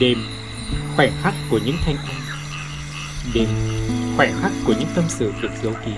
[0.00, 0.18] Đêm,
[0.96, 2.16] khoảnh khắc của những thanh âm.
[3.34, 3.48] Đêm,
[4.16, 5.94] khoảnh khắc của những tâm sự được giấu kín.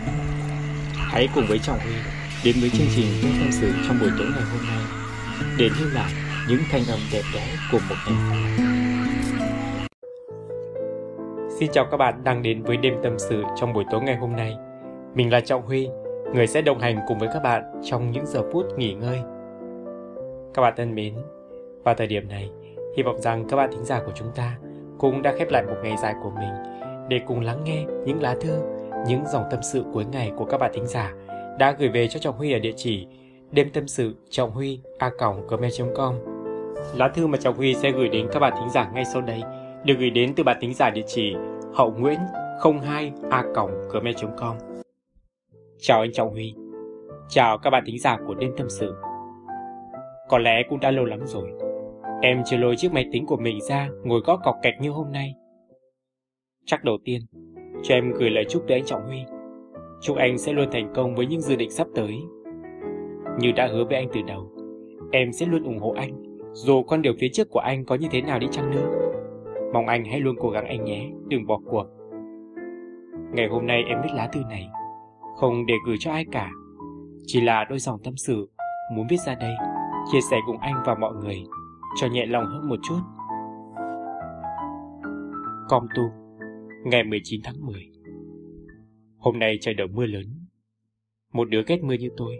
[0.94, 1.94] Hãy cùng với Trọng Huy
[2.44, 4.78] đến với chương trình Những tâm sự trong buổi tối ngày hôm nay
[5.58, 6.12] Để lưu lại
[6.48, 8.16] những thanh âm đẹp đẽ của một ngày
[11.58, 14.32] Xin chào các bạn đang đến với đêm tâm sự trong buổi tối ngày hôm
[14.32, 14.56] nay.
[15.14, 15.88] Mình là Trọng Huy,
[16.34, 19.18] người sẽ đồng hành cùng với các bạn trong những giờ phút nghỉ ngơi.
[20.54, 21.14] Các bạn thân mến,
[21.84, 22.50] vào thời điểm này
[22.96, 24.56] Hy vọng rằng các bạn thính giả của chúng ta
[24.98, 26.52] cũng đã khép lại một ngày dài của mình
[27.08, 28.62] để cùng lắng nghe những lá thư,
[29.06, 31.14] những dòng tâm sự cuối ngày của các bạn thính giả
[31.58, 33.06] đã gửi về cho Trọng Huy ở địa chỉ
[33.50, 35.10] đêm tâm sự trọng huy a
[35.48, 36.14] gmail.com
[36.96, 39.42] Lá thư mà Trọng Huy sẽ gửi đến các bạn thính giả ngay sau đây
[39.84, 41.34] được gửi đến từ bạn thính giả địa chỉ
[41.74, 42.18] hậu nguyễn
[42.82, 43.44] 02 a
[43.92, 44.56] gmail.com
[45.78, 46.54] Chào anh Trọng Huy.
[47.28, 48.94] Chào các bạn thính giả của đêm tâm sự.
[50.28, 51.69] Có lẽ cũng đã lâu lắm rồi.
[52.22, 55.12] Em chưa lôi chiếc máy tính của mình ra ngồi gõ cọc kẹt như hôm
[55.12, 55.34] nay.
[56.66, 57.20] Chắc đầu tiên,
[57.82, 59.18] cho em gửi lời chúc tới anh Trọng Huy.
[60.00, 62.14] Chúc anh sẽ luôn thành công với những dự định sắp tới.
[63.38, 64.50] Như đã hứa với anh từ đầu,
[65.12, 68.08] em sẽ luôn ủng hộ anh, dù con đường phía trước của anh có như
[68.10, 68.90] thế nào đi chăng nữa.
[69.72, 71.86] Mong anh hãy luôn cố gắng anh nhé, đừng bỏ cuộc.
[73.32, 74.68] Ngày hôm nay em viết lá thư này,
[75.36, 76.50] không để gửi cho ai cả,
[77.26, 78.50] chỉ là đôi dòng tâm sự
[78.94, 79.54] muốn viết ra đây,
[80.12, 81.44] chia sẻ cùng anh và mọi người
[81.96, 83.00] cho nhẹ lòng hơn một chút.
[85.68, 86.02] Com Tu,
[86.84, 87.90] ngày 19 tháng 10
[89.18, 90.24] Hôm nay trời đổ mưa lớn.
[91.32, 92.38] Một đứa ghét mưa như tôi.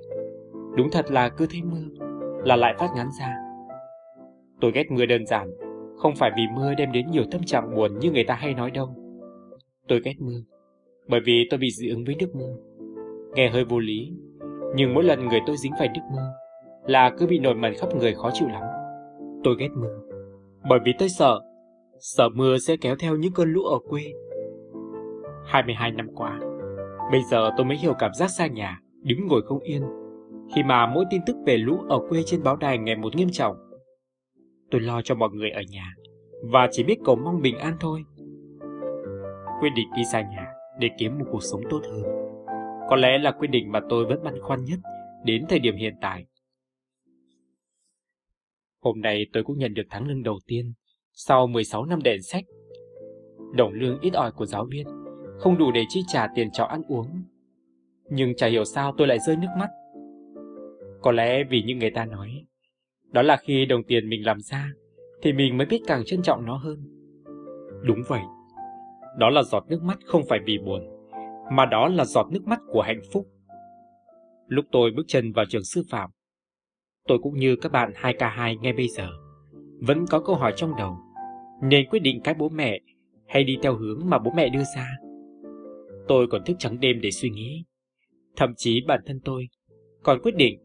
[0.77, 2.07] Đúng thật là cứ thấy mưa,
[2.45, 3.37] là lại phát ngắn ra.
[4.61, 5.51] Tôi ghét mưa đơn giản,
[5.97, 8.71] không phải vì mưa đem đến nhiều tâm trạng buồn như người ta hay nói
[8.71, 8.95] đâu.
[9.89, 10.43] Tôi ghét mưa,
[11.09, 12.57] bởi vì tôi bị dị ứng với nước mưa.
[13.35, 14.13] Nghe hơi vô lý,
[14.75, 16.33] nhưng mỗi lần người tôi dính phải nước mưa
[16.87, 18.63] là cứ bị nổi mẩn khắp người khó chịu lắm.
[19.45, 20.01] Tôi ghét mưa,
[20.69, 21.41] bởi vì tôi sợ,
[21.99, 24.03] sợ mưa sẽ kéo theo những cơn lũ ở quê.
[25.47, 26.41] 22 năm qua,
[27.13, 29.83] bây giờ tôi mới hiểu cảm giác xa nhà, đứng ngồi không yên,
[30.55, 33.29] khi mà mỗi tin tức về lũ ở quê trên báo đài ngày một nghiêm
[33.33, 33.57] trọng.
[34.71, 35.95] Tôi lo cho mọi người ở nhà,
[36.43, 38.05] và chỉ biết cầu mong bình an thôi.
[39.61, 40.47] Quyết định đi xa nhà
[40.79, 42.03] để kiếm một cuộc sống tốt hơn.
[42.89, 44.79] Có lẽ là quyết định mà tôi vẫn băn khoăn nhất
[45.25, 46.25] đến thời điểm hiện tại.
[48.83, 50.73] Hôm nay tôi cũng nhận được tháng lương đầu tiên
[51.13, 52.45] sau 16 năm đèn sách.
[53.55, 54.87] Đồng lương ít ỏi của giáo viên
[55.39, 57.23] không đủ để chi trả tiền trọ ăn uống.
[58.11, 59.69] Nhưng chả hiểu sao tôi lại rơi nước mắt.
[61.03, 62.45] Có lẽ vì những người ta nói,
[63.11, 64.71] đó là khi đồng tiền mình làm ra
[65.23, 66.79] thì mình mới biết càng trân trọng nó hơn.
[67.83, 68.21] Đúng vậy,
[69.19, 70.83] đó là giọt nước mắt không phải vì buồn,
[71.53, 73.27] mà đó là giọt nước mắt của hạnh phúc.
[74.47, 76.11] Lúc tôi bước chân vào trường sư phạm,
[77.11, 79.09] Tôi cũng như các bạn 2K2 ngay bây giờ,
[79.81, 80.97] vẫn có câu hỏi trong đầu,
[81.63, 82.81] nên quyết định cái bố mẹ
[83.29, 84.89] hay đi theo hướng mà bố mẹ đưa ra.
[86.09, 87.65] Tôi còn thức trắng đêm để suy nghĩ.
[88.37, 89.49] Thậm chí bản thân tôi
[90.03, 90.59] còn quyết định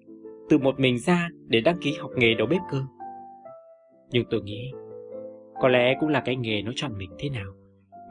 [0.50, 2.82] từ một mình ra để đăng ký học nghề đầu bếp cơ.
[4.12, 4.72] Nhưng tôi nghĩ,
[5.62, 7.54] có lẽ cũng là cái nghề nó chọn mình thế nào.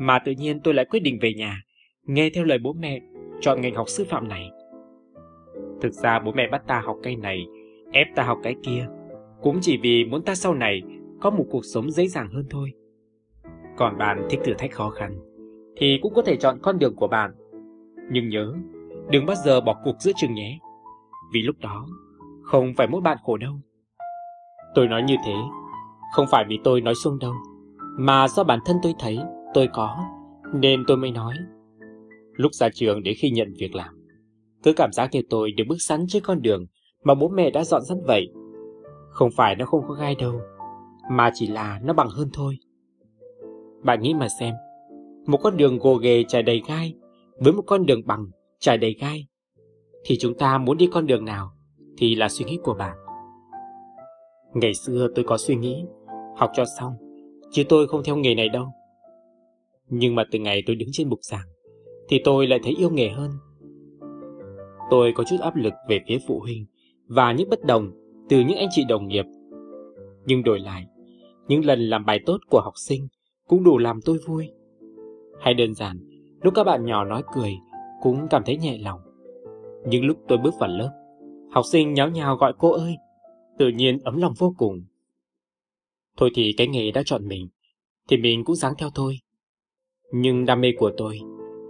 [0.01, 1.62] Mà tự nhiên tôi lại quyết định về nhà,
[2.06, 3.01] nghe theo lời bố mẹ,
[3.41, 4.51] chọn ngành học sư phạm này.
[5.81, 7.47] Thực ra bố mẹ bắt ta học cây này
[7.94, 8.87] ép ta học cái kia,
[9.43, 10.82] cũng chỉ vì muốn ta sau này
[11.21, 12.72] có một cuộc sống dễ dàng hơn thôi.
[13.77, 15.19] Còn bạn thích thử thách khó khăn,
[15.77, 17.34] thì cũng có thể chọn con đường của bạn.
[18.10, 18.54] Nhưng nhớ,
[19.10, 20.59] đừng bao giờ bỏ cuộc giữa chừng nhé,
[21.33, 21.87] vì lúc đó
[22.43, 23.54] không phải mỗi bạn khổ đâu.
[24.75, 25.34] Tôi nói như thế,
[26.15, 27.33] không phải vì tôi nói xuông đâu,
[27.99, 29.19] mà do bản thân tôi thấy
[29.54, 30.04] tôi có,
[30.54, 31.34] nên tôi mới nói.
[32.33, 34.06] Lúc ra trường đến khi nhận việc làm,
[34.62, 36.66] cứ cảm giác như tôi được bước sẵn trên con đường
[37.04, 38.32] mà bố mẹ đã dọn sẵn vậy.
[39.10, 40.41] Không phải nó không có gai đâu,
[41.10, 42.59] mà chỉ là nó bằng hơn thôi.
[43.82, 44.54] Bạn nghĩ mà xem,
[45.26, 46.94] một con đường gồ ghề trải đầy gai
[47.38, 48.26] với một con đường bằng
[48.59, 49.26] trải đầy gai,
[50.04, 51.50] thì chúng ta muốn đi con đường nào
[51.98, 52.97] thì là suy nghĩ của bạn.
[54.54, 55.84] Ngày xưa tôi có suy nghĩ,
[56.36, 56.92] học cho xong,
[57.50, 58.66] chứ tôi không theo nghề này đâu.
[59.89, 61.48] Nhưng mà từ ngày tôi đứng trên bục giảng,
[62.09, 63.30] thì tôi lại thấy yêu nghề hơn.
[64.91, 66.66] Tôi có chút áp lực về phía phụ huynh
[67.06, 67.91] và những bất đồng
[68.28, 69.24] từ những anh chị đồng nghiệp.
[70.27, 70.86] Nhưng đổi lại,
[71.48, 73.09] những lần làm bài tốt của học sinh
[73.48, 74.51] cũng đủ làm tôi vui.
[75.41, 75.98] Hay đơn giản,
[76.42, 77.53] lúc các bạn nhỏ nói cười
[78.03, 79.01] cũng cảm thấy nhẹ lòng.
[79.86, 80.91] Nhưng lúc tôi bước vào lớp,
[81.51, 82.97] học sinh nháo nhào gọi cô ơi,
[83.59, 84.84] tự nhiên ấm lòng vô cùng.
[86.16, 87.48] Thôi thì cái nghề đã chọn mình,
[88.09, 89.18] thì mình cũng dáng theo thôi.
[90.12, 91.21] Nhưng đam mê của tôi,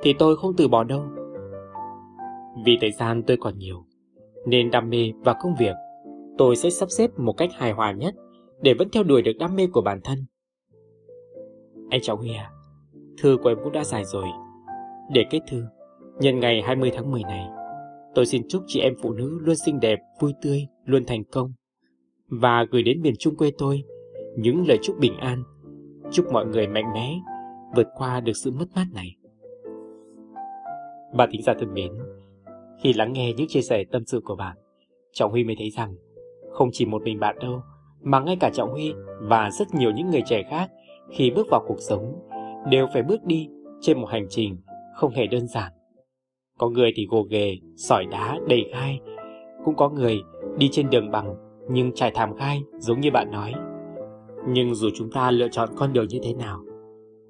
[0.03, 1.03] thì tôi không từ bỏ đâu.
[2.65, 3.85] Vì thời gian tôi còn nhiều,
[4.47, 5.75] nên đam mê và công việc,
[6.39, 8.15] tôi sẽ sắp xếp một cách hài hòa nhất
[8.63, 10.19] để vẫn theo đuổi được đam mê của bản thân.
[11.91, 12.51] Anh cháu Huy à,
[13.19, 14.27] thư của em cũng đã dài rồi.
[15.13, 15.65] Để kết thư,
[16.21, 17.49] nhân ngày 20 tháng 10 này,
[18.15, 21.53] tôi xin chúc chị em phụ nữ luôn xinh đẹp, vui tươi, luôn thành công.
[22.29, 23.85] Và gửi đến miền Trung quê tôi
[24.37, 25.43] những lời chúc bình an,
[26.13, 27.15] chúc mọi người mạnh mẽ,
[27.77, 29.17] vượt qua được sự mất mát này.
[31.17, 31.93] bà thính giả thân mến,
[32.83, 34.57] khi lắng nghe những chia sẻ tâm sự của bạn,
[35.13, 35.95] Trọng Huy mới thấy rằng
[36.53, 37.61] không chỉ một mình bạn đâu,
[38.03, 40.71] mà ngay cả Trọng Huy và rất nhiều những người trẻ khác
[41.11, 42.29] khi bước vào cuộc sống
[42.71, 43.49] đều phải bước đi
[43.81, 44.57] trên một hành trình
[44.95, 45.73] không hề đơn giản.
[46.59, 49.01] Có người thì gồ ghề, sỏi đá, đầy gai.
[49.65, 50.21] Cũng có người
[50.59, 51.35] đi trên đường bằng
[51.71, 53.53] nhưng trải thảm gai giống như bạn nói.
[54.49, 56.61] Nhưng dù chúng ta lựa chọn con đường như thế nào,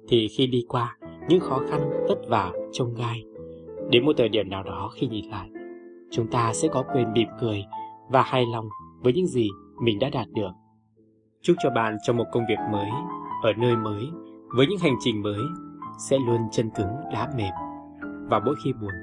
[0.07, 0.97] thì khi đi qua
[1.29, 3.23] những khó khăn, vất vả, trông gai,
[3.89, 5.49] đến một thời điểm nào đó khi nhìn lại,
[6.11, 7.65] chúng ta sẽ có quyền mỉm cười
[8.09, 9.49] và hài lòng với những gì
[9.81, 10.51] mình đã đạt được.
[11.41, 12.89] Chúc cho bạn trong một công việc mới,
[13.43, 14.05] ở nơi mới,
[14.55, 15.39] với những hành trình mới,
[16.09, 17.53] sẽ luôn chân cứng, đá mềm.
[18.29, 18.93] Và mỗi khi buồn,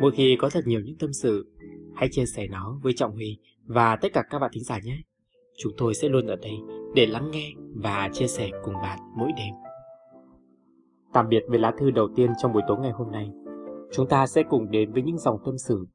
[0.00, 1.52] mỗi khi có thật nhiều những tâm sự,
[1.94, 4.98] hãy chia sẻ nó với Trọng Huy và tất cả các bạn thính giả nhé.
[5.58, 6.54] Chúng tôi sẽ luôn ở đây
[6.94, 9.54] để lắng nghe và chia sẻ cùng bạn mỗi đêm.
[11.12, 13.30] Tạm biệt với lá thư đầu tiên trong buổi tối ngày hôm nay.
[13.92, 15.86] Chúng ta sẽ cùng đến với những dòng tâm sự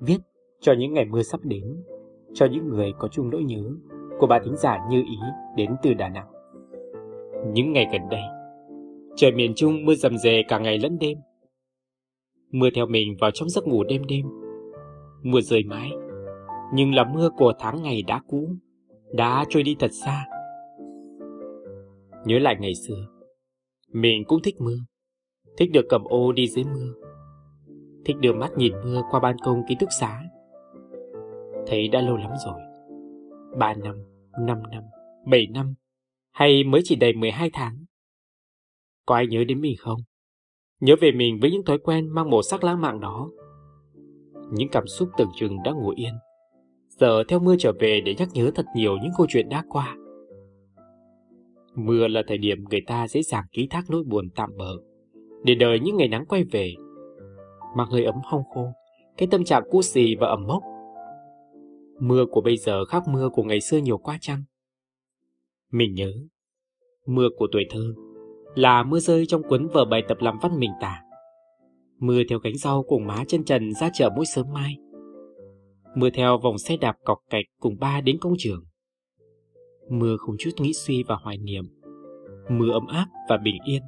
[0.00, 0.18] viết
[0.60, 1.64] cho những ngày mưa sắp đến,
[2.34, 3.62] cho những người có chung nỗi nhớ
[4.18, 5.16] của bà thính giả Như Ý
[5.56, 6.28] đến từ Đà Nẵng.
[7.52, 8.22] Những ngày gần đây,
[9.16, 11.18] trời miền Trung mưa rầm rề cả ngày lẫn đêm.
[12.50, 14.26] Mưa theo mình vào trong giấc ngủ đêm đêm.
[15.22, 15.90] Mưa rơi mãi,
[16.74, 18.48] nhưng là mưa của tháng ngày đã cũ,
[19.12, 20.24] đã trôi đi thật xa.
[22.24, 23.06] Nhớ lại ngày xưa,
[23.92, 24.76] mình cũng thích mưa,
[25.58, 27.05] thích được cầm ô đi dưới mưa,
[28.06, 30.22] thích đưa mắt nhìn mưa qua ban công ký túc xá.
[31.66, 32.60] Thấy đã lâu lắm rồi,
[33.58, 33.94] ba năm,
[34.46, 34.82] năm năm,
[35.30, 35.74] bảy năm,
[36.32, 37.84] hay mới chỉ đầy 12 tháng.
[39.06, 40.00] Có ai nhớ đến mình không?
[40.80, 43.30] Nhớ về mình với những thói quen mang màu sắc lãng mạn đó.
[44.52, 46.14] Những cảm xúc tưởng chừng đã ngủ yên,
[46.88, 49.96] giờ theo mưa trở về để nhắc nhớ thật nhiều những câu chuyện đã qua.
[51.74, 54.72] Mưa là thời điểm người ta dễ dàng ký thác nỗi buồn tạm bờ,
[55.44, 56.74] để đợi những ngày nắng quay về
[57.76, 58.66] mà hơi ấm hong khô,
[59.16, 60.62] cái tâm trạng cũ xì và ẩm mốc.
[62.00, 64.42] Mưa của bây giờ khác mưa của ngày xưa nhiều quá chăng?
[65.72, 66.12] Mình nhớ,
[67.06, 67.94] mưa của tuổi thơ
[68.54, 71.02] là mưa rơi trong cuốn vở bài tập làm văn mình tả.
[71.98, 74.76] Mưa theo cánh rau cùng má chân trần ra chợ mỗi sớm mai.
[75.94, 78.64] Mưa theo vòng xe đạp cọc cạch cùng ba đến công trường.
[79.90, 81.64] Mưa không chút nghĩ suy và hoài niệm.
[82.48, 83.82] Mưa ấm áp và bình yên.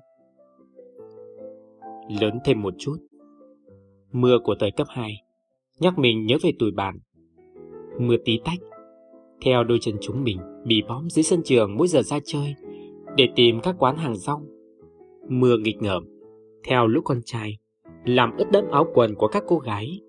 [2.20, 2.96] Lớn thêm một chút.
[4.12, 5.22] Mưa của thời cấp 2
[5.80, 6.98] nhắc mình nhớ về tuổi bạn.
[7.98, 8.58] Mưa tí tách
[9.44, 12.54] theo đôi chân chúng mình bị bóm dưới sân trường mỗi giờ ra chơi
[13.16, 14.46] để tìm các quán hàng rong.
[15.28, 16.04] Mưa nghịch ngợm
[16.64, 17.58] theo lũ con trai
[18.04, 20.00] làm ướt đẫm áo quần của các cô gái.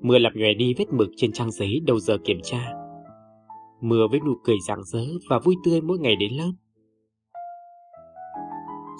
[0.00, 2.72] Mưa làm nhòe đi vết mực trên trang giấy đầu giờ kiểm tra.
[3.80, 6.52] Mưa với nụ cười rạng rỡ và vui tươi mỗi ngày đến lớp.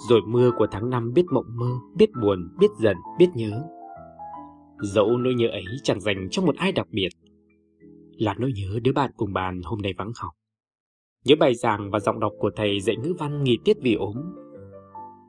[0.08, 3.62] Rồi mưa của tháng năm biết mộng mơ, biết buồn, biết giận, biết nhớ.
[4.82, 7.08] Dẫu nỗi nhớ ấy chẳng dành cho một ai đặc biệt,
[8.18, 10.32] là nỗi nhớ đứa bạn cùng bàn hôm nay vắng học.
[11.24, 14.16] Nhớ bài giảng và giọng đọc của thầy dạy ngữ văn nghỉ tiết vì ốm.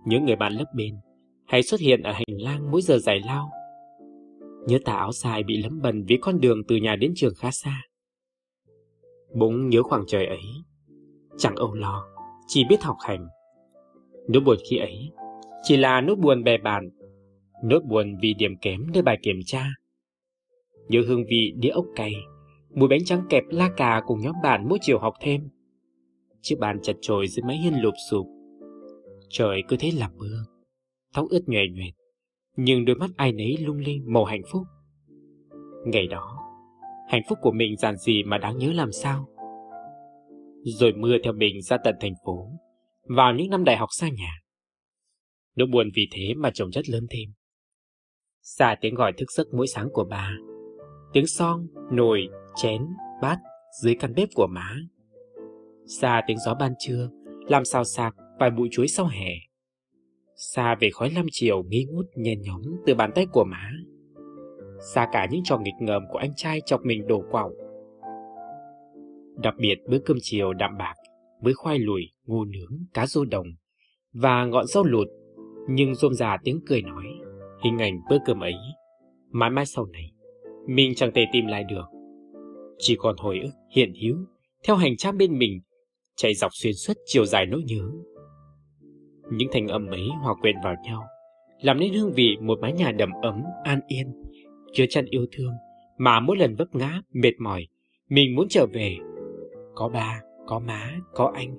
[0.06, 0.96] Nhớ người bạn lớp bên,
[1.46, 3.52] hay xuất hiện ở hành lang mỗi giờ giải lao.
[4.68, 7.52] Nhớ tà áo dài bị lấm bẩn vì con đường từ nhà đến trường khá
[7.52, 7.82] xa.
[9.36, 10.44] Bỗng nhớ khoảng trời ấy,
[11.38, 12.06] chẳng âu lo,
[12.48, 13.28] chỉ biết học hành.
[14.30, 15.12] Nỗi buồn khi ấy
[15.64, 16.90] chỉ là nỗi buồn bè bạn,
[17.64, 19.70] nỗi buồn vì điểm kém nơi bài kiểm tra.
[20.88, 22.14] Nhớ hương vị đĩa ốc cay,
[22.70, 25.50] mùi bánh trắng kẹp la cà cùng nhóm bạn mỗi chiều học thêm.
[26.42, 28.28] Chiếc bàn chật chội dưới mái hiên lụp sụp.
[29.30, 30.46] Trời cứ thế làm mưa,
[31.14, 31.86] tóc ướt nhòe nhòe,
[32.56, 34.64] nhưng đôi mắt ai nấy lung linh màu hạnh phúc.
[35.86, 36.38] Ngày đó,
[37.10, 39.28] hạnh phúc của mình giản dị mà đáng nhớ làm sao.
[40.64, 42.50] Rồi mưa theo mình ra tận thành phố,
[43.04, 44.40] vào những năm đại học xa nhà.
[45.56, 47.30] Nỗi buồn vì thế mà chồng chất lớn thêm.
[48.46, 50.32] Xa tiếng gọi thức giấc mỗi sáng của bà,
[51.14, 52.82] tiếng son, nồi, chén,
[53.22, 53.38] bát
[53.82, 54.76] dưới căn bếp của má.
[55.86, 57.10] Xa tiếng gió ban trưa,
[57.48, 59.30] làm xào sạc vài bụi chuối sau hè.
[60.36, 63.72] Xa về khói lam chiều nghi ngút nhen nhóm từ bàn tay của má.
[64.94, 67.52] Xa cả những trò nghịch ngợm của anh trai chọc mình đổ quạo.
[69.36, 70.96] Đặc biệt bữa cơm chiều đạm bạc
[71.42, 73.48] với khoai lùi, ngô nướng, cá rô đồng
[74.14, 75.08] và ngọn rau lụt
[75.70, 77.06] nhưng rôm rà tiếng cười nói
[77.64, 78.56] hình ảnh bữa cơm ấy
[79.32, 80.12] mãi mãi sau này
[80.68, 81.86] mình chẳng thể tìm lại được
[82.78, 84.18] chỉ còn hồi ức hiện hữu
[84.68, 85.62] theo hành trang bên mình
[86.16, 87.90] chạy dọc xuyên suốt chiều dài nỗi nhớ
[89.32, 91.04] Những thành âm ấy hòa quyện vào nhau,
[91.62, 94.14] làm nên hương vị một mái nhà đầm ấm, an yên,
[94.74, 95.54] chứa chăn yêu thương,
[95.98, 97.68] mà mỗi lần vấp ngã, mệt mỏi,
[98.10, 98.98] mình muốn trở về.
[99.76, 101.58] Có ba, có má, có anh,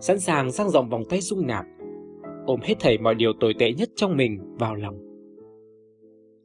[0.00, 1.64] sẵn sàng sang dòng vòng tay dung nạp,
[2.46, 5.13] ôm hết thảy mọi điều tồi tệ nhất trong mình vào lòng.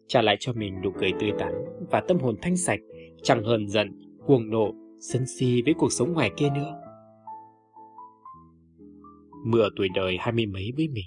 [0.09, 1.53] Trả lại cho mình nụ cười tươi tắn
[1.91, 2.79] và tâm hồn thanh sạch,
[3.23, 6.75] chẳng hờn giận, cuồng nộ, sân si với cuộc sống ngoài kia nữa.
[9.45, 11.05] Mưa tuổi đời hai mươi mấy với mình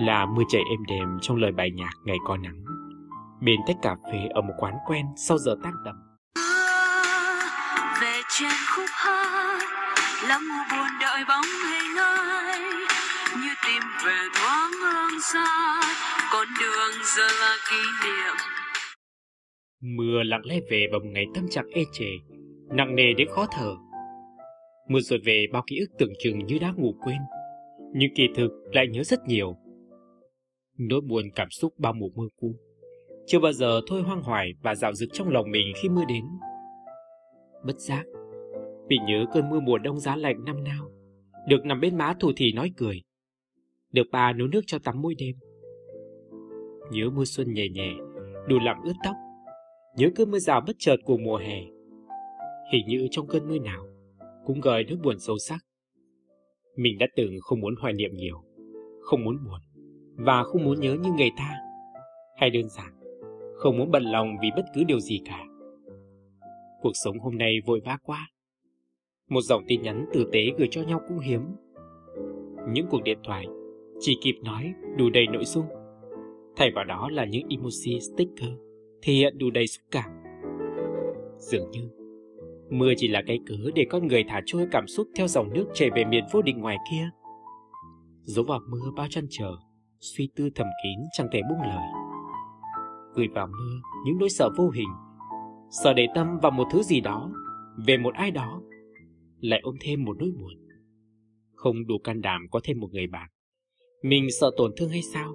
[0.00, 2.64] là mưa chảy êm đềm trong lời bài nhạc ngày có nắng.
[3.42, 5.94] Bên tách cà phê ở một quán quen sau giờ tan tầm
[8.00, 9.58] về trên khúc hát
[10.28, 12.83] lắm buồn đợi bóng hình ai
[13.66, 15.80] tìm về thoáng hương xa,
[16.32, 18.36] con đường giờ là kỷ niệm.
[19.96, 22.10] Mưa lặng lẽ về vào một ngày tâm trạng ê chề,
[22.70, 23.74] nặng nề đến khó thở.
[24.88, 27.18] Mưa rồi về bao ký ức tưởng chừng như đã ngủ quên,
[27.94, 29.56] nhưng kỳ thực lại nhớ rất nhiều.
[30.78, 32.54] Nỗi buồn cảm xúc bao mùa mưa cũ,
[33.26, 36.24] chưa bao giờ thôi hoang hoài và dạo dực trong lòng mình khi mưa đến.
[37.64, 38.04] Bất giác
[38.88, 40.90] vì nhớ cơn mưa mùa đông giá lạnh năm nào,
[41.48, 43.02] được nằm bên má thủ thì nói cười
[43.94, 45.36] được bà nấu nước cho tắm mỗi đêm.
[46.90, 47.94] Nhớ mưa xuân nhẹ nhẹ,
[48.48, 49.14] đủ làm ướt tóc.
[49.96, 51.60] Nhớ cơn mưa rào bất chợt của mùa hè.
[52.72, 53.86] Hình như trong cơn mưa nào
[54.46, 55.58] cũng gợi nỗi buồn sâu sắc.
[56.76, 58.44] Mình đã từng không muốn hoài niệm nhiều,
[59.00, 59.60] không muốn buồn
[60.16, 61.54] và không muốn nhớ như người ta.
[62.36, 62.92] Hay đơn giản,
[63.56, 65.44] không muốn bận lòng vì bất cứ điều gì cả.
[66.82, 68.28] Cuộc sống hôm nay vội vã quá.
[69.28, 71.40] Một dòng tin nhắn tử tế gửi cho nhau cũng hiếm.
[72.72, 73.46] Những cuộc điện thoại
[74.06, 75.66] chỉ kịp nói, đủ đầy nội dung.
[76.56, 78.50] Thay vào đó là những emoji sticker,
[79.02, 80.10] thể hiện đủ đầy xúc cảm.
[81.38, 81.88] Dường như,
[82.70, 85.66] mưa chỉ là cái cớ để con người thả trôi cảm xúc theo dòng nước
[85.74, 87.10] chảy về miền vô định ngoài kia.
[88.22, 89.56] Dấu vào mưa bao chăn trở,
[90.00, 91.88] suy tư thầm kín chẳng thể buông lời.
[93.14, 94.88] Gửi vào mưa những nỗi sợ vô hình,
[95.70, 97.32] sợ để tâm vào một thứ gì đó,
[97.86, 98.62] về một ai đó,
[99.40, 100.52] lại ôm thêm một nỗi buồn.
[101.54, 103.28] Không đủ can đảm có thêm một người bạn
[104.04, 105.34] mình sợ tổn thương hay sao?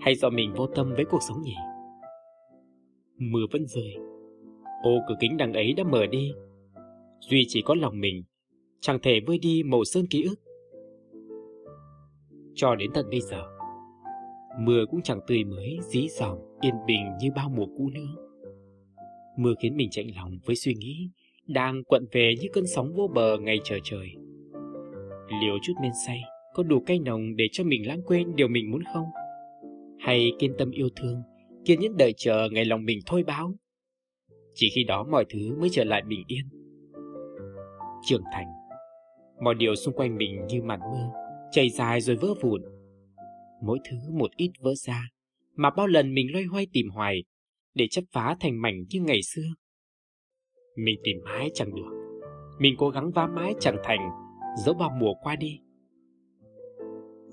[0.00, 1.54] Hay do mình vô tâm với cuộc sống nhỉ?
[3.18, 3.94] Mưa vẫn rơi.
[4.82, 6.32] Ô cửa kính đằng ấy đã mở đi.
[7.20, 8.24] Duy chỉ có lòng mình,
[8.80, 10.34] chẳng thể vơi đi màu sơn ký ức.
[12.54, 13.42] Cho đến tận bây giờ,
[14.60, 18.24] mưa cũng chẳng tươi mới, dí dỏm, yên bình như bao mùa cũ nữa.
[19.38, 21.10] Mưa khiến mình chạnh lòng với suy nghĩ
[21.46, 24.08] đang quận về như cơn sóng vô bờ ngày chờ trời.
[25.42, 26.20] Liều chút men say
[26.56, 29.04] có đủ cay nồng để cho mình lãng quên điều mình muốn không?
[29.98, 31.22] Hay kiên tâm yêu thương,
[31.64, 33.54] kiên nhẫn đợi chờ ngày lòng mình thôi báo?
[34.54, 36.48] Chỉ khi đó mọi thứ mới trở lại bình yên.
[38.06, 38.46] Trưởng thành.
[39.40, 41.10] Mọi điều xung quanh mình như màn mưa,
[41.50, 42.62] chảy dài rồi vỡ vụn.
[43.62, 45.08] Mỗi thứ một ít vỡ ra,
[45.56, 47.24] mà bao lần mình loay hoay tìm hoài,
[47.74, 49.48] để chấp phá thành mảnh như ngày xưa.
[50.76, 52.20] Mình tìm mãi chẳng được.
[52.58, 54.10] Mình cố gắng vá mãi chẳng thành
[54.64, 55.60] dẫu bao mùa qua đi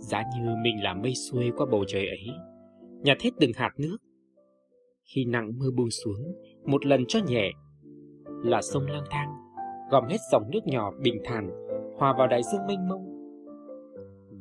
[0.04, 2.28] giá như mình là mây xuôi qua bầu trời ấy.
[3.04, 3.98] Nhặt hết từng hạt nước.
[5.04, 7.52] Khi nặng mưa buông xuống, một lần cho nhẹ.
[8.44, 9.30] Là sông lang thang,
[9.92, 11.50] gom hết dòng nước nhỏ bình thản,
[11.98, 13.06] hòa vào đại dương mênh mông.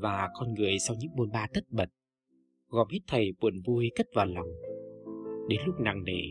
[0.00, 1.88] Và con người sau những buồn ba tất bật,
[2.68, 4.48] gom hết thầy buồn vui cất vào lòng.
[5.48, 6.22] Đến lúc nặng nề,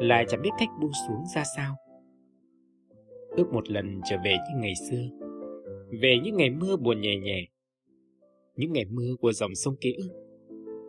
[0.00, 1.74] lại chẳng biết cách buông xuống ra sao.
[3.30, 5.02] Ước một lần trở về như ngày xưa.
[6.02, 7.48] Về những ngày mưa buồn nhẹ nhẹ
[8.60, 10.10] những ngày mưa của dòng sông ký ức,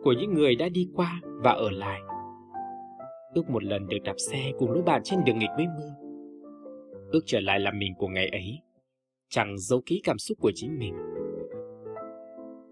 [0.04, 2.00] của những người đã đi qua và ở lại.
[3.34, 5.94] Ước một lần được đạp xe cùng lũ bạn trên đường nghịch với mưa.
[7.12, 8.58] Ước trở lại làm mình của ngày ấy,
[9.28, 10.94] chẳng giấu ký cảm xúc của chính mình.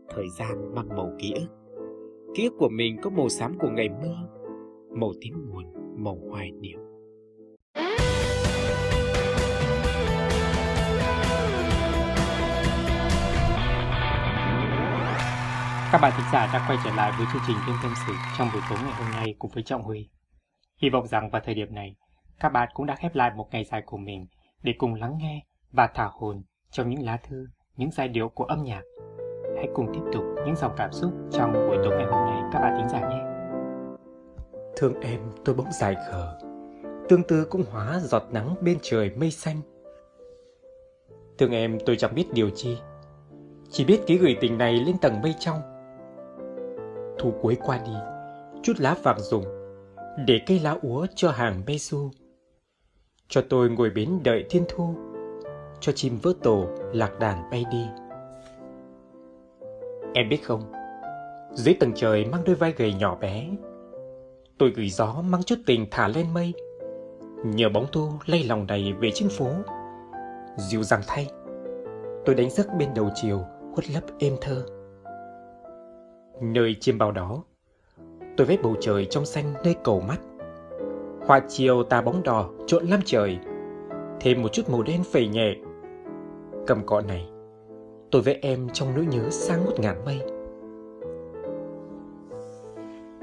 [0.09, 1.49] Thời gian mang màu ký ức.
[2.35, 4.17] Ký ức của mình có màu xám của ngày mưa,
[4.91, 5.65] màu tím buồn,
[5.97, 6.79] màu hoài niệm.
[15.93, 18.49] Các bạn thính giả đã quay trở lại với chương trình Đêm Tâm Sự trong
[18.53, 20.11] buổi tối ngày hôm nay cùng với Trọng Huy.
[20.83, 21.97] Hy vọng rằng vào thời điểm này,
[22.41, 24.27] các bạn cũng đã khép lại một ngày dài của mình
[24.63, 28.45] để cùng lắng nghe và thả hồn trong những lá thư, những giai điệu của
[28.45, 28.83] âm nhạc
[29.57, 32.61] hãy cùng tiếp tục những dòng cảm xúc trong buổi tối ngày hôm nay các
[32.61, 33.23] bạn thính giả nhé.
[34.77, 36.39] Thương em tôi bỗng dài khờ,
[37.09, 39.61] tương tư cũng hóa giọt nắng bên trời mây xanh.
[41.39, 42.79] Thương em tôi chẳng biết điều chi,
[43.71, 45.70] chỉ biết ký gửi tình này lên tầng mây trong.
[47.21, 47.93] Thu cuối qua đi,
[48.63, 49.45] chút lá vàng rụng,
[50.27, 52.11] để cây lá úa cho hàng bê du.
[53.29, 54.95] Cho tôi ngồi bến đợi thiên thu,
[55.81, 57.87] cho chim vỡ tổ lạc đàn bay đi
[60.15, 60.73] Em biết không,
[61.55, 63.49] dưới tầng trời mang đôi vai gầy nhỏ bé,
[64.59, 66.53] tôi gửi gió mang chút tình thả lên mây,
[67.45, 69.51] nhờ bóng thu lay lòng đầy về trên phố.
[70.57, 71.31] Dịu dàng thay,
[72.25, 74.67] tôi đánh giấc bên đầu chiều khuất lấp êm thơ.
[76.41, 77.43] Nơi chiêm bao đó,
[78.37, 80.19] tôi vẽ bầu trời trong xanh nơi cầu mắt.
[81.27, 83.39] Hoa chiều tà bóng đỏ trộn lam trời,
[84.21, 85.55] thêm một chút màu đen phẩy nhẹ.
[86.67, 87.29] Cầm cọ này,
[88.11, 90.21] tôi vẽ em trong nỗi nhớ sang ngút ngàn mây.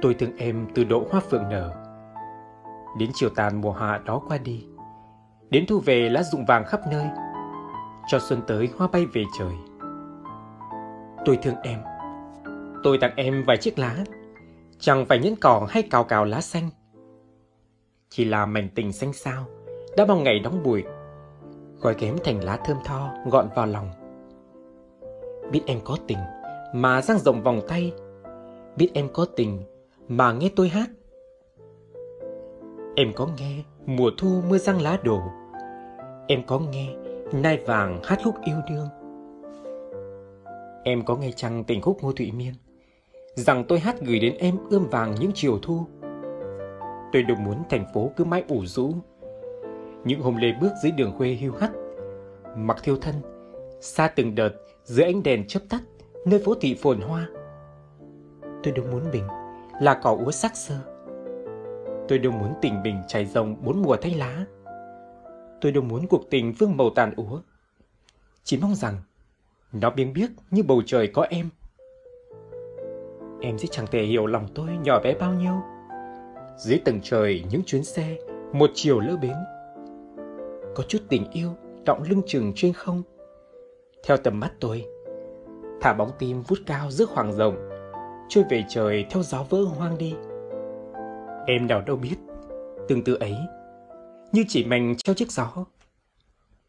[0.01, 1.73] Tôi thương em từ độ hoa phượng nở,
[2.99, 4.65] đến chiều tàn mùa hạ đó qua đi,
[5.49, 7.07] đến thu về lá rụng vàng khắp nơi,
[8.07, 9.53] cho xuân tới hoa bay về trời.
[11.25, 11.79] Tôi thương em,
[12.83, 14.03] tôi tặng em vài chiếc lá,
[14.79, 16.69] chẳng phải nhẫn cỏ hay cào cào lá xanh.
[18.09, 19.45] Chỉ là mảnh tình xanh sao,
[19.97, 20.83] đã bao ngày đóng bụi,
[21.79, 23.89] gói ghém thành lá thơm tho gọn vào lòng.
[25.51, 26.17] Biết em có tình
[26.73, 27.91] mà dang rộng vòng tay,
[28.77, 29.63] biết em có tình
[30.07, 30.89] mà nghe tôi hát.
[32.95, 35.21] Em có nghe mùa thu mưa răng lá đổ,
[36.27, 36.87] em có nghe
[37.33, 38.87] nai vàng hát khúc yêu đương.
[40.83, 42.53] Em có nghe chăng tình khúc Ngô Thụy Miên
[43.37, 45.85] Rằng tôi hát gửi đến em ươm vàng những chiều thu.
[47.13, 48.93] Tôi đâu muốn thành phố cứ mãi ủ rũ.
[50.03, 51.71] Những hôm lê bước dưới đường quê hưu hắt,
[52.55, 53.15] Mặc thiêu thân,
[53.81, 54.49] Xa từng đợt
[54.83, 55.81] dưới ánh đèn chớp tắt,
[56.25, 57.27] Nơi phố thị phồn hoa.
[58.63, 59.27] Tôi đâu muốn bình
[59.81, 60.75] Là cỏ úa sắc sơ.
[62.07, 64.45] Tôi đâu muốn tình bình chảy rồng bốn mùa thay lá.
[65.61, 67.41] Tôi đâu muốn cuộc tình vương màu tàn úa.
[68.43, 68.95] Chỉ mong rằng
[69.71, 71.49] nó biếng biếc như bầu trời có em.
[73.41, 75.53] Em sẽ chẳng thể hiểu lòng tôi nhỏ bé bao nhiêu.
[76.57, 78.17] Dưới tầng trời những chuyến xe
[78.53, 79.33] Một chiều lỡ bến.
[80.75, 81.49] Có chút tình yêu
[81.85, 83.03] Đọng lưng chừng trên không.
[84.07, 84.85] Theo tầm mắt tôi
[85.81, 87.69] Thả bóng tim vút cao giữa khoảng rộng
[88.29, 90.15] Trôi về trời theo gió vỡ hoang đi.
[91.47, 92.15] Em nào đâu biết
[92.87, 93.35] Tương tự ấy
[94.31, 95.53] Như chỉ mảnh treo chiếc gió.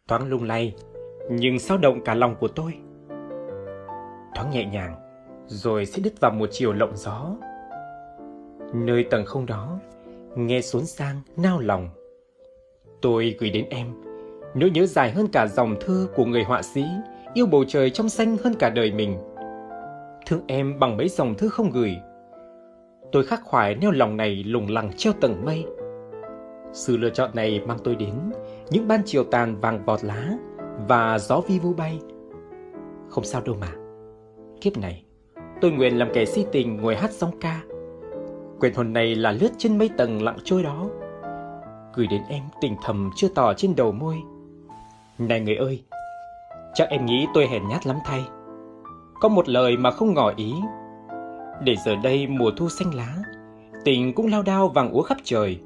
[0.08, 0.74] Thoáng lung lay
[1.30, 2.74] Nhưng sao động cả lòng của tôi.
[4.34, 5.07] Thoáng nhẹ nhàng,
[5.48, 7.36] rồi sẽ đứt vào một chiều lộng gió.
[8.74, 9.78] Nơi tầng không đó,
[10.36, 11.88] nghe xốn sang, nao lòng.
[13.02, 13.86] Tôi gửi đến em,
[14.54, 16.84] nỗi nhớ dài hơn cả dòng thư của người họa sĩ,
[17.34, 19.18] yêu bầu trời trong xanh hơn cả đời mình.
[20.26, 21.96] Thương em bằng mấy dòng thư không gửi.
[23.12, 25.66] Tôi khắc khoải neo lòng này lùng lẳng treo tầng mây.
[26.72, 28.14] Sự lựa chọn này mang tôi đến
[28.70, 30.32] những ban chiều tàn vàng vọt lá
[30.88, 32.00] và gió vi vu bay.
[33.08, 33.68] Không sao đâu mà.
[34.60, 35.04] Kiếp này,
[35.60, 37.60] tôi nguyện làm kẻ si tình ngồi hát song ca.
[38.60, 40.88] Quyền hồn này là lướt trên mấy tầng lặng trôi đó.
[41.94, 44.16] Gửi đến em tình thầm chưa tỏ trên đầu môi.
[45.18, 45.82] Này người ơi,
[46.74, 48.24] chắc em nghĩ tôi hèn nhát lắm thay.
[49.20, 50.54] Có một lời mà không ngỏ ý.
[51.62, 53.16] Để giờ đây mùa thu xanh lá,
[53.84, 55.60] tình cũng lao đao vàng úa khắp trời.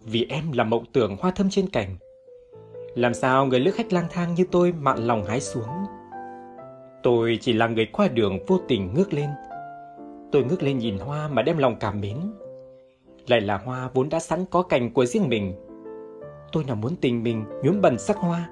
[0.00, 1.96] Vì em là mộng tưởng hoa thơm trên cành.
[2.94, 5.68] Làm sao người lữ khách lang thang như tôi mạn lòng hái xuống
[7.04, 9.30] Tôi chỉ là người qua đường vô tình ngước lên.
[10.32, 12.16] Tôi ngước lên nhìn hoa mà đem lòng cảm mến.
[13.26, 15.54] Lại là hoa vốn đã sẵn có cành của riêng mình.
[16.52, 18.50] Tôi nào muốn tình mình nhuốm bẩn sắc hoa.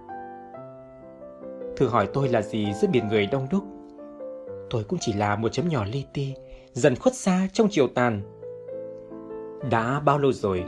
[1.76, 3.64] Thử hỏi tôi là gì giữa biển người đông đúc.
[4.70, 6.34] Tôi cũng chỉ là một chấm nhỏ li ti,
[6.72, 8.22] dần khuất xa trong chiều tàn.
[9.70, 10.64] Đã bao lâu rồi,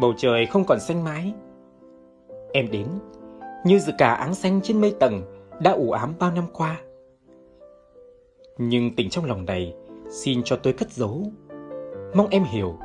[0.00, 1.34] bầu trời không còn xanh mãi.
[2.52, 2.86] Em đến,
[3.64, 5.22] như dự cả áng xanh trên mây tầng
[5.60, 6.80] đã ủ ám bao năm qua.
[8.58, 9.74] Nhưng tình trong lòng này
[10.10, 11.32] xin cho tôi cất giấu.
[12.14, 12.78] Mong em hiểu,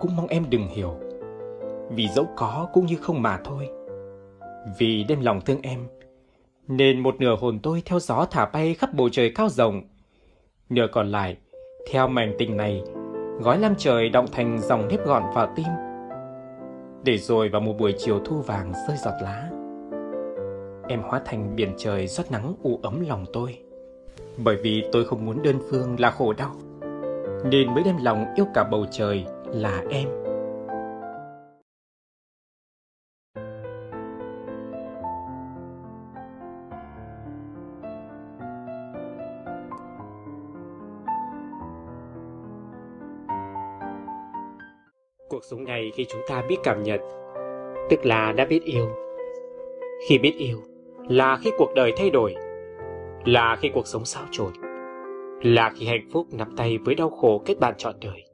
[0.00, 0.94] cũng mong em đừng hiểu.
[1.90, 3.68] Vì dẫu có cũng như không mà thôi.
[4.78, 5.80] Vì đem lòng thương em,
[6.68, 9.82] nên một nửa hồn tôi theo gió thả bay khắp bầu trời cao rộng.
[10.68, 11.36] Nửa còn lại,
[11.90, 12.82] theo mảnh tình này,
[13.40, 15.66] gói lam trời động thành dòng nếp gọn vào tim.
[17.04, 19.50] Để rồi vào một buổi chiều thu vàng rơi giọt lá,
[20.88, 23.61] em hóa thành biển trời rót nắng u ấm lòng tôi.
[24.36, 26.56] Bởi vì tôi không muốn đơn phương là khổ đau.
[27.44, 30.08] Nên mới đem lòng yêu cả bầu trời là em.
[45.28, 47.00] Cuộc sống này khi chúng ta biết cảm nhận,
[47.90, 48.88] Tức là đã biết yêu.
[50.08, 50.62] Khi biết yêu
[51.08, 52.34] Là khi cuộc đời thay đổi
[53.24, 54.52] là khi cuộc sống xáo trộn,
[55.42, 58.24] là khi hạnh phúc nắm tay với đau khổ kết bạn trọn đời.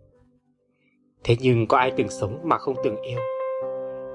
[1.24, 3.18] Thế nhưng có ai từng sống mà không từng yêu?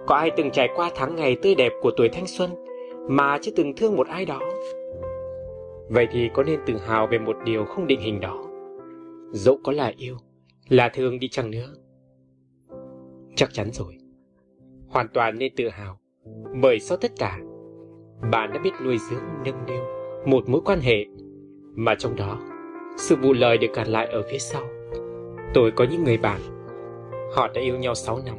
[0.08, 2.52] Có ai từng trải qua tháng ngày tươi đẹp của tuổi thanh xuân
[3.10, 4.40] mà chưa từng thương một ai đó?
[5.90, 8.44] Vậy thì có nên tự hào về một điều không định hình đó?
[9.32, 10.18] Dẫu có là yêu,
[10.70, 11.68] là thương đi chăng nữa?
[13.36, 13.98] Chắc chắn rồi.
[14.90, 16.00] Hoàn toàn nên tự hào,
[16.62, 17.40] bởi sau tất cả,
[18.32, 21.06] bạn đã biết nuôi dưỡng nâng niu một mối quan hệ
[21.76, 22.40] mà trong đó
[22.98, 24.64] sự vụ lời được gạt lại ở phía sau.
[25.54, 26.40] Tôi có những người bạn,
[27.36, 28.36] họ đã yêu nhau 6 năm,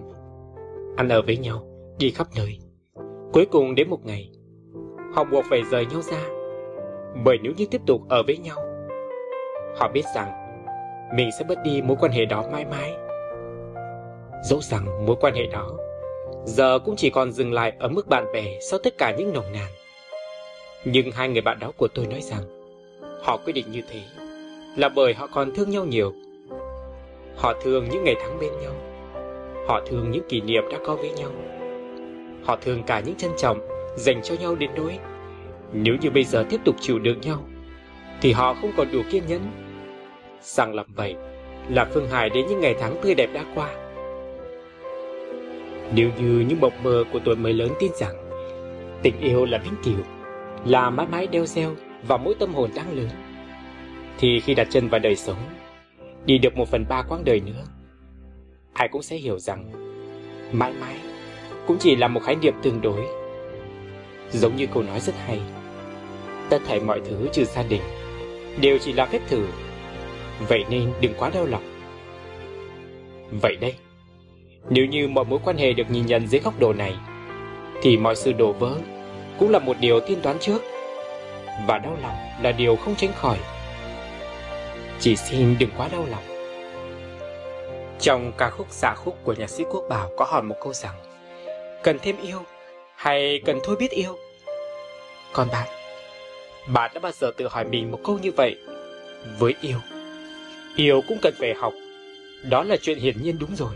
[0.97, 1.67] ăn ở với nhau,
[1.99, 2.59] đi khắp nơi.
[3.33, 4.31] Cuối cùng đến một ngày,
[5.15, 6.23] họ buộc phải rời nhau ra,
[7.25, 8.59] bởi nếu như tiếp tục ở với nhau,
[9.77, 10.31] họ biết rằng
[11.17, 12.93] mình sẽ mất đi mối quan hệ đó mãi mãi.
[14.45, 15.71] Dẫu rằng mối quan hệ đó
[16.45, 19.53] giờ cũng chỉ còn dừng lại ở mức bạn bè sau tất cả những nồng
[19.53, 19.84] nàn.
[20.85, 22.43] Nhưng hai người bạn đó của tôi nói rằng
[23.23, 24.01] họ quyết định như thế
[24.77, 26.13] là bởi họ còn thương nhau nhiều.
[27.37, 28.73] Họ thương những ngày tháng bên nhau.
[29.69, 31.31] Họ thương những kỷ niệm đã có với nhau.
[32.45, 34.99] Họ thương cả những trân trọng dành cho nhau đến nỗi
[35.73, 37.39] nếu như bây giờ tiếp tục chịu đựng nhau
[38.21, 39.41] thì họ không còn đủ kiên nhẫn.
[40.43, 41.15] Rằng làm vậy
[41.69, 43.75] là phương hại đến những ngày tháng tươi đẹp đã qua.
[45.95, 48.15] Nếu như những mộng mơ của tuổi mới lớn tin rằng
[49.03, 50.05] tình yêu là vĩnh cửu,
[50.65, 51.75] là mãi mãi đeo gieo
[52.09, 53.09] vào mỗi tâm hồn đáng lớn,
[54.19, 55.39] thì khi đặt chân vào đời sống,
[56.27, 57.65] đi được một phần ba quãng đời nữa,
[58.73, 59.71] ai cũng sẽ hiểu rằng
[60.53, 60.97] mãi mãi
[61.67, 63.07] cũng chỉ là một khái niệm tương đối.
[64.31, 65.41] Giống như câu nói rất hay,
[66.51, 67.83] tất thảy mọi thứ trừ gia đình
[68.61, 69.47] đều chỉ là phép thử,
[70.49, 71.63] vậy nên đừng quá đau lòng.
[73.43, 73.75] Vậy đây,
[74.71, 76.95] nếu như mọi mối quan hệ được nhìn nhận dưới góc độ này,
[77.83, 78.79] thì mọi sự đổ vỡ
[79.39, 80.63] cũng là một điều tiên đoán trước,
[81.67, 83.39] và đau lòng là điều không tránh khỏi.
[85.01, 86.25] Chỉ xin đừng quá đau lòng.
[88.01, 90.95] Trong ca khúc xạ khúc của nhạc sĩ Quốc Bảo có hỏi một câu rằng
[91.83, 92.43] Cần thêm yêu
[92.97, 94.17] hay cần thôi biết yêu?
[95.33, 95.69] Còn bạn,
[96.69, 98.57] bạn đã bao giờ tự hỏi mình một câu như vậy?
[99.39, 99.79] Với yêu,
[100.77, 101.73] yêu cũng cần phải học.
[102.51, 103.75] Đó là chuyện hiển nhiên đúng rồi.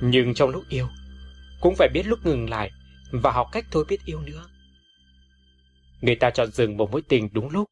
[0.00, 0.86] Nhưng trong lúc yêu,
[1.60, 2.70] cũng phải biết lúc ngừng lại
[3.12, 4.44] và học cách thôi biết yêu nữa.
[6.04, 7.68] Người ta chọn dừng một mối tình đúng lúc.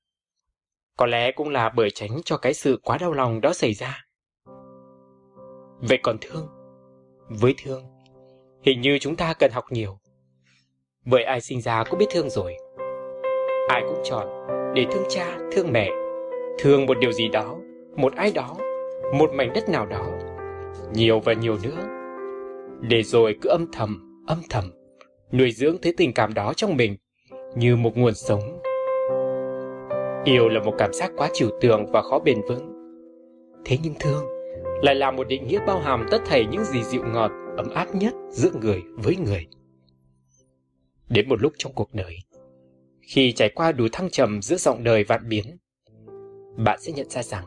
[0.96, 4.04] Có lẽ cũng là bởi tránh cho cái sự quá đau lòng đó xảy ra.
[5.80, 6.48] Vậy còn thương?
[7.28, 7.84] Với thương,
[8.62, 9.98] hình như chúng ta cần học nhiều.
[11.04, 12.56] Bởi ai sinh ra cũng biết thương rồi.
[13.68, 14.28] Ai cũng chọn
[14.74, 15.90] để thương cha, thương mẹ,
[16.58, 17.58] thương một điều gì đó,
[17.96, 18.56] một ai đó,
[19.18, 20.06] một mảnh đất nào đó,
[20.92, 21.88] nhiều và nhiều nữa
[22.80, 24.64] để rồi cứ âm thầm, âm thầm,
[25.32, 26.96] nuôi dưỡng thế tình cảm đó trong mình
[27.54, 28.62] như một nguồn sống.
[30.24, 32.72] Yêu là một cảm giác quá trừu tượng và khó bền vững.
[33.64, 34.24] Thế nhưng thương
[34.82, 37.94] lại là một định nghĩa bao hàm tất thảy những gì dịu ngọt, ấm áp
[37.94, 39.46] nhất giữa người với người.
[41.08, 42.16] Đến một lúc trong cuộc đời,
[43.00, 45.44] khi trải qua đủ thăng trầm giữa dòng đời vạn biến,
[46.56, 47.44] bạn sẽ nhận ra rằng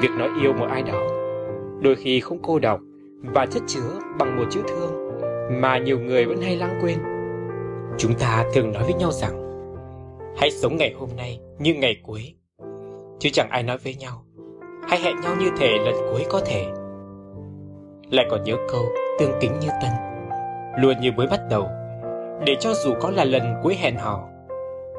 [0.00, 1.08] việc nói yêu một ai đó
[1.84, 2.80] đôi khi không cô độc
[3.34, 4.92] và chất chứa bằng một chữ thương
[5.60, 7.13] mà nhiều người vẫn hay lãng quên.
[7.98, 9.40] Chúng ta thường nói với nhau rằng
[10.36, 12.34] hãy sống ngày hôm nay như ngày cuối,
[13.18, 14.24] chứ chẳng ai nói với nhau
[14.88, 16.66] hãy hẹn nhau như thể lần cuối có thể.
[18.10, 18.84] Lại còn nhớ câu
[19.18, 19.90] tương kính như tân,
[20.78, 21.68] luôn như mới bắt đầu,
[22.46, 24.28] để cho dù có là lần cuối hẹn hò,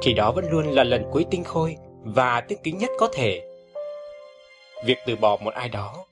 [0.02, 3.42] thì đó vẫn luôn là lần cuối tinh khôi và tương kính nhất có thể.
[4.86, 6.06] Việc từ bỏ một ai đó,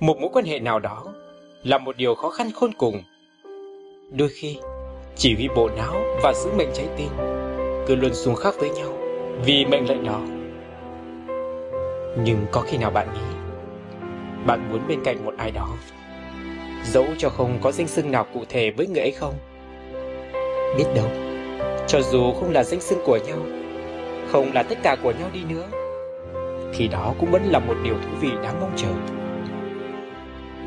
[0.00, 1.14] một mối quan hệ nào đó
[1.62, 3.02] là một điều khó khăn khôn cùng.
[4.12, 4.58] Đôi khi,
[5.16, 7.08] chỉ huy bộ não và giữ mệnh trái tim
[7.86, 8.98] cứ luôn xuống khắc với nhau
[9.44, 10.20] vì mệnh lệnh đó.
[12.24, 13.36] Nhưng có khi nào bạn nghĩ
[14.46, 15.68] bạn muốn bên cạnh một ai đó
[16.84, 19.34] dẫu cho không có danh xưng nào cụ thể với người ấy không?
[20.76, 21.06] Biết đâu,
[21.86, 23.38] cho dù không là danh xưng của nhau,
[24.32, 25.68] không là tất cả của nhau đi nữa,
[26.74, 28.88] thì đó cũng vẫn là một điều thú vị đáng mong chờ.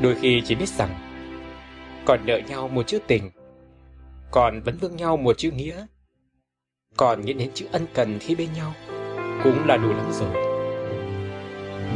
[0.02, 0.90] Đôi khi chỉ biết rằng
[2.04, 3.30] còn nợ nhau một chữ tình,
[4.30, 5.86] còn vẫn vương nhau một chữ nghĩa,
[6.96, 8.72] còn nghĩ đến chữ ân cần khi bên nhau
[9.44, 10.32] cũng là đủ lắm rồi.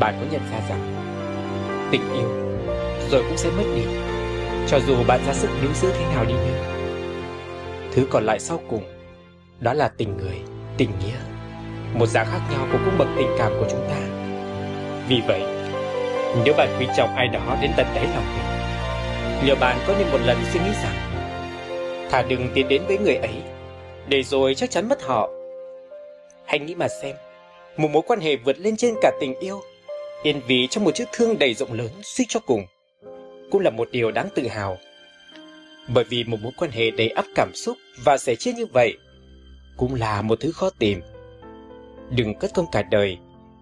[0.00, 1.02] Bạn có nhận ra rằng
[1.90, 2.28] tình yêu
[3.10, 3.82] rồi cũng sẽ mất đi,
[4.68, 6.72] cho dù bạn ra sức níu giữ thế nào đi nữa.
[7.92, 8.84] Thứ còn lại sau cùng
[9.60, 10.40] đó là tình người,
[10.76, 11.16] tình nghĩa,
[11.94, 14.00] một dạng khác nhau của cung bậc tình cảm của chúng ta.
[15.08, 15.42] Vì vậy,
[16.44, 18.52] nếu bạn quý trọng ai đó đến tận đáy lòng mình
[19.46, 21.11] Liệu bạn có nên một lần suy nghĩ rằng
[22.12, 23.42] Thà đừng tiến đến với người ấy
[24.08, 25.30] Để rồi chắc chắn mất họ.
[26.46, 27.16] Hãy nghĩ mà xem
[27.76, 29.60] Một mối quan hệ vượt lên trên cả tình yêu
[30.22, 32.64] Yên vì trong một chiếc thương đầy rộng lớn suy cho cùng
[33.50, 34.76] Cũng là một điều đáng tự hào.
[35.94, 38.96] Bởi vì một mối quan hệ đầy ắp cảm xúc Và sẻ chia như vậy
[39.76, 41.00] Cũng là một thứ khó tìm.
[42.10, 43.18] Đừng cất công cả đời,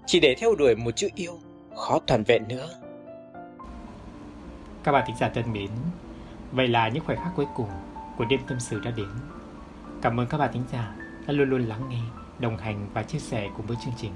[0.06, 1.38] chỉ để theo đuổi một chữ yêu,
[1.76, 2.70] khó toàn vẹn nữa.
[4.84, 5.68] Các bạn thính giả thân mến,
[6.52, 7.68] vậy là những khoảnh khắc cuối cùng
[8.20, 9.08] của đêm tâm sự đã đến.
[10.02, 10.94] Cảm ơn các bạn thính giả
[11.26, 12.00] đã luôn luôn lắng nghe,
[12.38, 14.12] đồng hành và chia sẻ cùng với chương trình.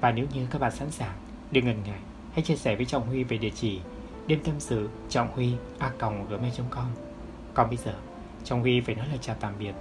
[0.00, 1.16] Và nếu như các bạn sẵn sàng,
[1.50, 1.98] đừng ngần ngại,
[2.32, 3.80] hãy chia sẻ với Trọng Huy về địa chỉ
[4.26, 6.86] đêm tâm sự trọng huy a gmail.com.
[7.54, 7.94] Còn bây giờ,
[8.44, 9.74] Trọng Huy phải nói lời chào tạm biệt.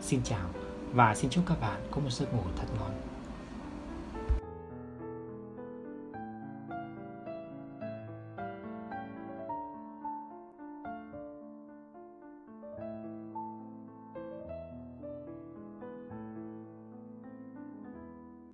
[0.00, 0.48] Xin chào
[0.92, 2.90] và xin chúc các bạn có một giấc ngủ thật ngon.